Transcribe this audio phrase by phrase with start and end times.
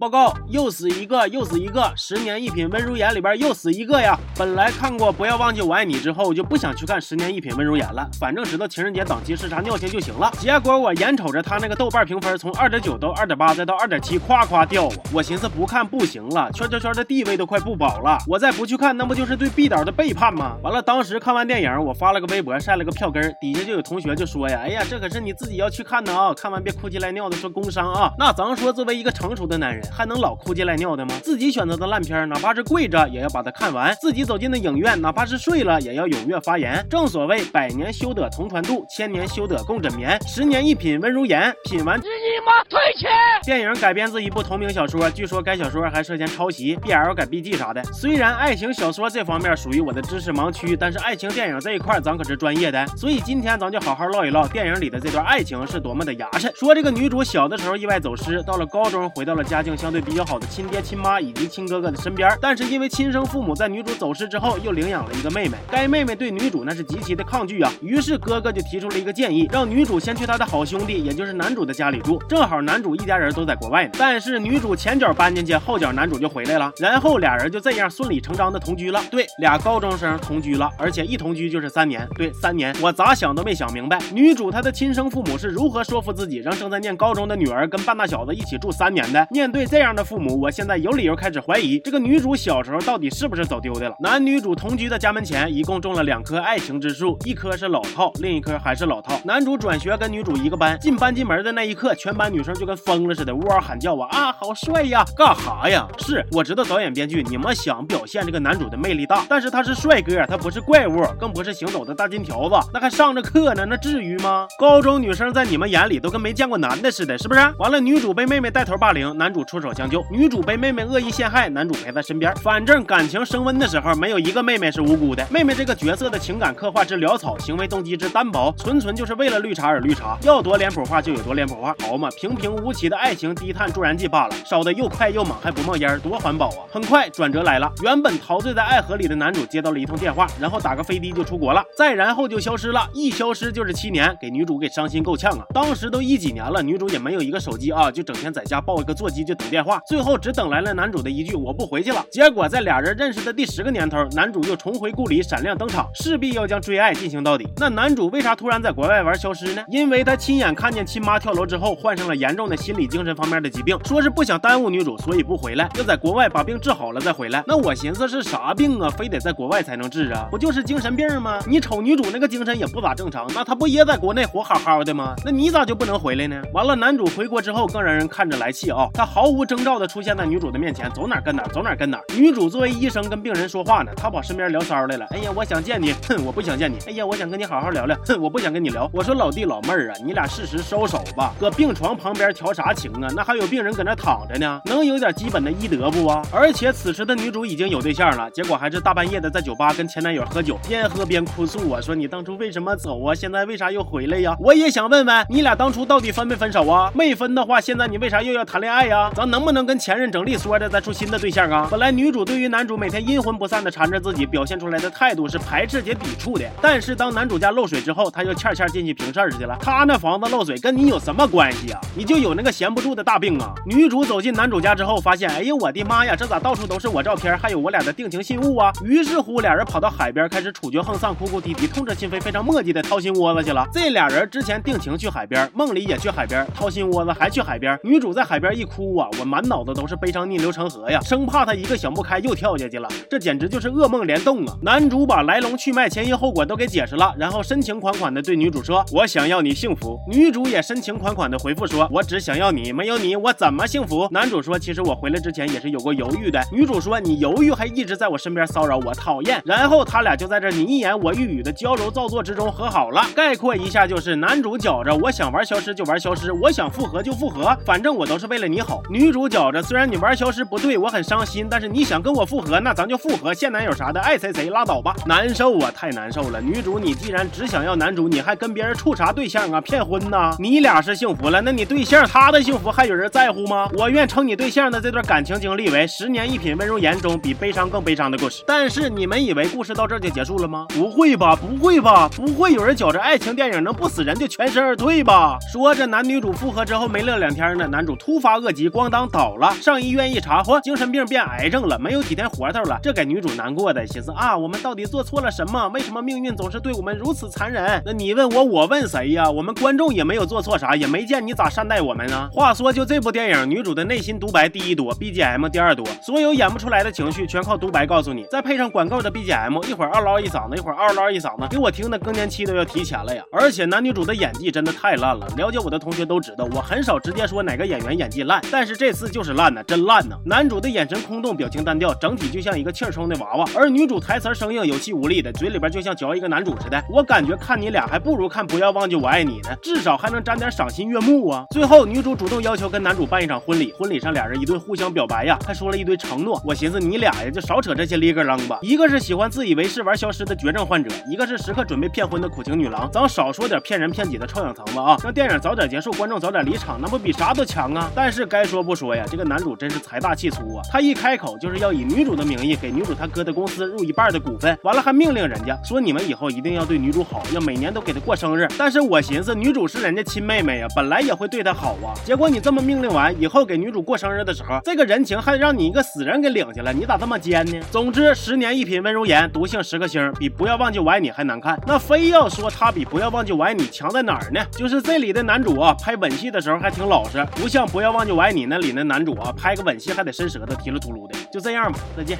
[0.00, 1.92] 报告，又死一个，又死一个！
[1.94, 4.18] 十年一品温如言里边又死一个呀！
[4.34, 10.32] 本来看过《不要忘记我爱你》之后，就不想去看十年一品温如言了，反正知道情人节档期是啥尿性就行了。
[10.38, 14.94] 结果我眼瞅着他那个豆瓣评分从二点九到二点八，再到二点七，夸夸掉啊！
[15.12, 20.56] 我寻思不看不行了，圈圈圈的地位都快不保了，我再不去看，那不就是对毕导的背叛吗？
[20.62, 26.32] 完了，当时看完电影，我发了个微博，晒了个票根，底下就有同学就说呀：“哎呀，这可是你自己要去看的啊！
[26.32, 29.89] 看完别哭鸡赖尿的说工伤啊！”那咱说，作为一个成熟的男人。
[29.90, 31.14] 还能老哭鸡赖尿的吗？
[31.22, 36.86] 自己选择的烂片，哪怕是跪着也要把它看完；自己走进的影院，哪怕是睡了也要踊跃发言。
[36.88, 42.04] 正所谓百年修得同船渡，千年修得共枕眠，十年一品温如言，品完你
[42.46, 43.10] 妈退钱！
[43.42, 47.82] 电影改编自一部同名小说，据说该小说还涉嫌抄袭、BL 改 BG 啥的。
[47.92, 56.54] 虽然爱情小说这方面属于我的知识盲区，但是爱情电影这一块咱可是专业的，所以今天咱就好好唠一唠电影里的这段爱情是多么的牙碜。
[56.54, 59.70] 说这个女主小的时候意外走失，到了高中回到了家境。
[59.80, 67.72] 相对比较好的亲爹亲妈以及亲哥哥的身边，但是因为亲生父母在女主走失之后又领养了一个妹妹，该妹妹对女主那是极其的抗拒啊。
[67.80, 72.22] 于是哥哥就提出了一个建议，让女主先去他的好兄弟，也就是男主的家里住。
[72.28, 79.02] 正好男主一家人都在国外呢，但是女主前脚搬进去，后脚男主就回来了，然后俩人就这样顺理成章的同居了。
[79.10, 82.06] 对，俩高中生同居了，而且一同居就是三年。
[82.16, 89.26] 对，三年，我咋想都没想明白，女主她的亲生父母是如何说服自己让正在念高中的女儿跟半大小子一起住三年的。
[89.30, 93.94] 面对这样的父母，我现在有理由开始怀疑这个女主小时候到底是不是走丢的了。
[94.00, 99.20] 男女主同居的家门前一共种了两棵爱情之树，一棵是老套，另一棵还是老套。
[99.24, 105.04] 男主转学跟女主一个班，进班级门的那一刻，全班女生就跟疯了似的，呜嗷喊叫啊啊，好帅呀！
[105.16, 105.86] 干哈呀？
[105.98, 114.48] 是我知道导演编剧你们想表现这个男主的魅力大，但是他是帅哥，他不是怪物，更不是行走的大金条子，那还上着课呢，那至于吗？
[114.58, 117.40] 高中女生在你们眼里都跟没见过男的似的，是不是？
[117.58, 120.04] 完了，女主被妹妹带头霸凌，男主出手相救。
[120.10, 122.34] 女主被妹妹恶意陷害，男主陪在身边。
[122.36, 125.26] 反正感情升温的时候，没有一个妹妹是无辜的。
[125.30, 130.18] 妹妹这个角色的情感刻画之潦草，行为动机之单薄，纯纯就是为了绿茶而绿茶。
[130.22, 136.66] 要多脸谱化就有多脸谱化，好嘛，平平无奇的爱情低碳助燃剂罢了，烧的又快又猛，还不冒烟，多环保啊！
[136.70, 145.44] 很快转折来了，原本陶醉在爱河里的男主接到了一通电话，然后打个飞的就出国了，再然后就消失了，一消失就是七年，给女主给伤心够呛啊！
[145.52, 150.74] 当时都一几年了，女主也没有一个手机啊，就整天在家抱一个座机就电话，最后只等来了。
[150.74, 157.48] 男主的一句“我不回去了”，结果在俩人认识的第十个年头，男主又重回故里，闪亮登场，势必要将追爱进行到底。
[157.56, 159.62] 那男主为啥突然在国外玩消失呢？
[159.68, 167.42] 因为他亲眼看见亲妈跳楼之后，患上了严重的心理精神方面的疾病，说是不想耽误女主，所以不回来，要在国外把病治好了再回来。
[167.46, 168.88] 那我寻思是啥病啊？
[168.90, 170.28] 非得在国外才能治啊？
[170.30, 171.38] 不就是精神病吗？
[171.46, 175.14] 你瞅女主那个精神也不咋正常，那她不也在国内活好好的吗？
[175.24, 176.40] 那你咋就不能回来呢？
[176.52, 178.88] 完了，男主回国之后更让人看着来气啊！
[178.94, 180.58] 他毫毫无征兆的出现在女主的。
[180.58, 182.00] 面前走哪跟哪，走哪跟哪。
[182.16, 185.06] 女主作为医生跟病人说话呢，她跑身边聊骚来了。
[185.12, 186.78] 哎呀，我想见你，哼，我不想见你。
[186.88, 188.90] 哎呀，我想跟你好好聊聊， 哼，我不想跟你聊。
[188.92, 193.08] 我说老弟老妹儿啊，你俩适时收手吧，搁病床旁边调啥情啊？
[193.14, 196.20] 那还有病人搁那躺着呢，能有点基本的医德不啊？
[196.32, 203.14] 而且此时的女主已经有对象了，结果还是大半夜的在酒吧跟前男友喝酒，边喝边哭诉啊，说你当初为什么走啊？
[203.14, 204.36] 现在为啥又回来呀？
[204.40, 206.90] 我也想问问你俩当初到底分没分手啊？
[206.92, 209.08] 没分的话，现在你为啥又要谈恋爱呀？
[209.20, 210.58] 咱能不能跟前任整利索？
[210.58, 211.68] 的再处新的对象啊！
[211.70, 216.44] 本来女主对于男主每天阴魂不散的缠着自己，表现出来的态度是排斥且抵触的。
[216.62, 219.58] 但是当男主家漏水之后，她就欠欠进去平事儿去了。
[219.60, 221.78] 他那房子漏水跟你有什么关系啊？
[221.94, 223.52] 你就有那个闲不住的大病啊！
[223.66, 228.72] 女主走进男主家之后，发现，哎呦，我的妈呀，这咋到处都是我照片，还有我俩的定情信物啊？
[228.82, 233.66] 于是乎，俩人跑到海边，开始处决横丧，哭哭啼啼，痛彻心扉，非常墨迹的掏心窝子去了。
[233.72, 237.78] 这俩人之前定情去海边，梦里也去海边，掏心窝子还去海边。
[237.84, 241.30] 女主在海边一哭啊，我满脑子都是悲伤逆流成河呀，生。
[241.30, 244.56] 怕他一个想不开又跳下去了，这简直就是噩梦联动啊！
[244.62, 263.06] 男主把来龙去脉、前因后果都给解释了，然后深情款款的对女主说：“我想要你幸福。”女主也深情款款的回复说：“我只想要你，没有你我怎么幸福？”男主说：“其实我回来之前也是有过犹豫的。”女主说：“你犹豫还一直在我身边骚扰我，讨厌。”然后他俩就在这你一言我一语的娇柔造作之中和好了。
[263.14, 268.82] 概括一下就是：男主觉着我想玩消失就玩消失，我想复合就复合，反正我都是为了你好。
[268.90, 271.00] 女女主觉着虽然你玩消失不对，我很。
[271.02, 273.32] 伤心，但是你想跟我复合，那咱就复合。
[273.32, 274.94] 现男友啥的，爱谁谁拉倒吧。
[275.06, 276.38] 难受啊，太难受了。
[276.40, 279.58] 女主，你既然只想要男主，你还跟别人处啥对象啊？
[279.58, 280.36] 骗婚呐？
[280.38, 283.68] 你俩是幸福了，那你对象他的幸福还有人在乎吗？
[283.72, 288.44] 我愿称你对象的这段感情经历为十年一品温柔言中比悲伤更悲伤的故事。
[288.46, 290.66] 但是你们以为故事到这就结束了吗？
[290.68, 295.38] 不会吧，不会吧，不会有人觉着爱情电影能不死人就全身而退吧？
[295.50, 302.78] 说着男女主复合之后没乐两天呢，男主突发恶疾，光当倒了，上医院一查，嚯，精神病变癌症了，没有几天活头了。
[302.82, 305.68] 这给女主难过的，寻思啊，我们到底做错了什么？
[305.68, 307.80] 为什么命运总是对我们如此残忍？
[307.86, 309.30] 那你问我，我问谁呀？
[309.30, 312.28] 我们观众也没有做错啥，也没见你咋善待我们呢？
[312.32, 323.22] 话说，就这部电影，女主的内心独白第一多，BGM 第二多，所有演不出来的情绪全靠独白告诉你，再配上管够的 BGM，一会儿嗷唠一嗓子，一会儿嗷唠一嗓子，给我听的更年期都要提前了呀！
[323.30, 330.16] 而且男女主的演技真的太烂了，了解我的同学都知道，我很少直接说哪个演员演技烂，但是这次就是烂呢，真烂呢！
[330.24, 336.82] 男主的眼神空洞，表情单调，整体就像一个气冲的娃娃，而女主台词生硬，有气无力的，嘴里边就像嚼一个男主似的。
[336.88, 341.44] 我感觉看你俩还不如看不要忘记我爱你呢，至少还能沾点赏心悦目啊！
[341.50, 346.40] 最后女主主动要求跟男主办一场婚礼，婚礼上俩人一顿互相表白呀，还说了一堆承诺。
[346.42, 354.96] 我寻思你俩呀就少扯这些哩个楞吧，一个是喜欢自以为是玩消失的绝症患者，一个是时刻准备骗婚的苦情女郎，咱少说点骗人骗己的臭氧层吧啊！
[355.04, 357.90] 让电影早点结束，观众早点离场，那不比啥都强啊！
[357.94, 360.62] 但是该说不不说呀，这个男主真是财大气粗啊！
[360.70, 368.46] 他一开口就是要以女主的名义给女主他哥的公司入一半的股份，完了还命令人家说你们以后一定要对女主好，要每年都给她过生日。
[368.56, 371.90] 但是我寻思女主是人家亲妹妹呀，本来也会对她好啊。
[372.04, 377.58] 结果你这么命令完以后，给女主过生日的时候，这个人情还让你一个死人给领去了，你咋这么奸呢？
[377.72, 381.60] 总之，十年一品温柔言，毒性十颗星，比不要忘记我爱你还难看。
[381.66, 384.40] 那非要说他比不要忘记我爱你强在哪儿呢？
[384.52, 391.18] 就是这里的男主啊，拍吻戏的时候还挺老实，不像不要忘记我爱你那里那男主啊，拍个吻戏还得伸舌头，提了秃噜的。
[391.32, 392.18] 就这样吧，再见。